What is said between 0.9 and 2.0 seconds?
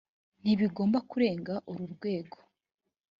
kurenga uru